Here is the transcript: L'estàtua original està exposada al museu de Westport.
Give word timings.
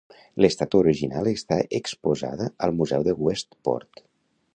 L'estàtua 0.43 0.79
original 0.85 1.29
està 1.31 1.57
exposada 1.79 2.47
al 2.69 2.73
museu 2.79 3.05
de 3.09 3.15
Westport. 3.27 4.03